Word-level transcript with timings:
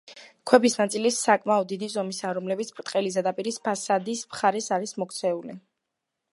ქვების 0.51 0.75
ნაწილი 0.77 1.11
საკმად 1.17 1.67
დიდი 1.73 1.89
ზომისაა, 1.97 2.33
რომლებიც 2.39 2.73
ბრტყელი 2.79 3.13
ზედაპირის 3.19 3.63
ფასადის 3.69 4.27
მხარეს 4.33 4.71
არის 4.79 4.99
მოქცეული. 5.03 5.59